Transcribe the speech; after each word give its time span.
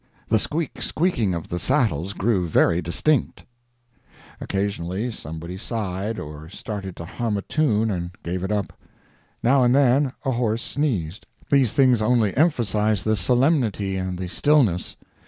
The 0.29 0.39
squeak 0.39 0.81
squeaking 0.81 1.35
of 1.35 1.49
the 1.49 1.59
saddles 1.59 2.13
grew 2.13 2.47
very 2.47 2.81
distinct; 2.81 3.43
occasionally 4.39 5.11
somebody 5.11 5.57
sighed, 5.57 6.17
or 6.17 6.49
started 6.49 6.95
to 6.95 7.05
hum 7.05 7.37
a 7.37 7.43
tune 7.43 7.91
and 7.91 8.09
gave 8.23 8.43
it 8.43 8.51
up; 8.51 8.73
now 9.43 9.63
and 9.63 9.75
then 9.75 10.11
a 10.25 10.31
horse 10.31 10.63
sneezed. 10.63 11.27
These 11.51 11.73
things 11.73 12.01
only 12.01 12.35
emphasized 12.35 13.05
the 13.05 13.15
solemnity 13.15 13.95
and 13.95 14.17
the 14.17 14.27
stillness. 14.27 14.97